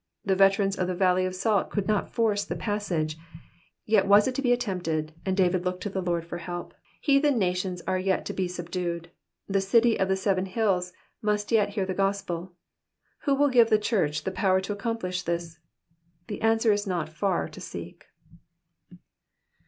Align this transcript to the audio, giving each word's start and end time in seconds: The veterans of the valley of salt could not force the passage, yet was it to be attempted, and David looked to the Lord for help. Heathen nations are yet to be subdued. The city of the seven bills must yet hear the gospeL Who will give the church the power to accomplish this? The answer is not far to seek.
The 0.25 0.33
veterans 0.35 0.75
of 0.79 0.87
the 0.87 0.95
valley 0.95 1.25
of 1.27 1.35
salt 1.35 1.69
could 1.69 1.87
not 1.87 2.09
force 2.09 2.43
the 2.43 2.55
passage, 2.55 3.19
yet 3.85 4.07
was 4.07 4.27
it 4.27 4.33
to 4.33 4.41
be 4.41 4.51
attempted, 4.51 5.13
and 5.27 5.37
David 5.37 5.63
looked 5.63 5.83
to 5.83 5.89
the 5.91 6.01
Lord 6.01 6.25
for 6.25 6.39
help. 6.39 6.73
Heathen 7.01 7.37
nations 7.37 7.83
are 7.85 7.99
yet 7.99 8.25
to 8.25 8.33
be 8.33 8.47
subdued. 8.47 9.11
The 9.47 9.61
city 9.61 9.99
of 9.99 10.07
the 10.07 10.15
seven 10.15 10.51
bills 10.55 10.91
must 11.21 11.51
yet 11.51 11.69
hear 11.77 11.85
the 11.85 11.93
gospeL 11.93 12.51
Who 13.25 13.35
will 13.35 13.49
give 13.49 13.69
the 13.69 13.77
church 13.77 14.23
the 14.23 14.31
power 14.31 14.59
to 14.61 14.73
accomplish 14.73 15.21
this? 15.21 15.59
The 16.25 16.41
answer 16.41 16.71
is 16.71 16.87
not 16.87 17.07
far 17.07 17.47
to 17.49 17.61
seek. 17.61 18.05